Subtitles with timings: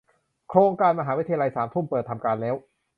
[0.49, 2.55] โครงการมหาวิทยาลัยสามทุ่ม เปิดทำการแล้ว